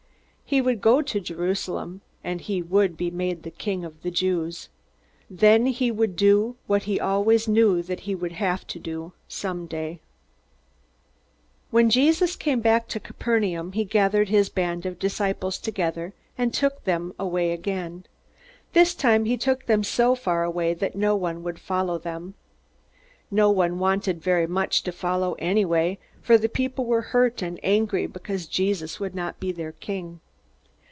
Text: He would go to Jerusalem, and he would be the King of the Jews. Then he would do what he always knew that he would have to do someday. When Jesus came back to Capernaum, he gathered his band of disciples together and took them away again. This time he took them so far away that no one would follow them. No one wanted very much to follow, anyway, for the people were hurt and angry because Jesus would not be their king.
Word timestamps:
He 0.43 0.59
would 0.59 0.81
go 0.81 1.01
to 1.01 1.21
Jerusalem, 1.21 2.01
and 2.25 2.41
he 2.41 2.61
would 2.61 2.97
be 2.97 3.09
the 3.09 3.51
King 3.51 3.85
of 3.85 4.01
the 4.03 4.11
Jews. 4.11 4.67
Then 5.29 5.67
he 5.67 5.91
would 5.91 6.17
do 6.17 6.57
what 6.67 6.83
he 6.83 6.99
always 6.99 7.47
knew 7.47 7.81
that 7.83 8.01
he 8.01 8.13
would 8.15 8.33
have 8.33 8.67
to 8.67 8.77
do 8.77 9.13
someday. 9.29 10.01
When 11.69 11.89
Jesus 11.89 12.35
came 12.35 12.59
back 12.59 12.89
to 12.89 12.99
Capernaum, 12.99 13.71
he 13.71 13.85
gathered 13.85 14.27
his 14.27 14.49
band 14.49 14.85
of 14.85 14.99
disciples 14.99 15.57
together 15.57 16.13
and 16.37 16.53
took 16.53 16.83
them 16.83 17.13
away 17.17 17.53
again. 17.53 18.03
This 18.73 18.93
time 18.93 19.23
he 19.23 19.37
took 19.37 19.67
them 19.67 19.85
so 19.85 20.15
far 20.15 20.43
away 20.43 20.73
that 20.73 20.97
no 20.97 21.15
one 21.15 21.43
would 21.43 21.59
follow 21.59 21.97
them. 21.97 22.33
No 23.31 23.49
one 23.49 23.79
wanted 23.79 24.21
very 24.21 24.47
much 24.47 24.83
to 24.83 24.91
follow, 24.91 25.37
anyway, 25.39 25.97
for 26.21 26.37
the 26.37 26.49
people 26.49 26.83
were 26.83 27.01
hurt 27.13 27.41
and 27.41 27.57
angry 27.63 28.05
because 28.05 28.47
Jesus 28.47 28.99
would 28.99 29.15
not 29.15 29.39
be 29.39 29.53
their 29.53 29.71
king. 29.71 30.19